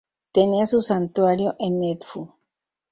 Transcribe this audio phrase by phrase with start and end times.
[0.31, 2.33] Tenía su santuario en Edfu.